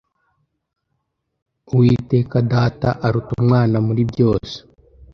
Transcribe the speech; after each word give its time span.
"Uwiteka 1.73 2.37
Data 2.53 2.89
aruta 3.05 3.31
Umwana 3.41 3.77
muri 3.87 4.01
byose 4.11 4.55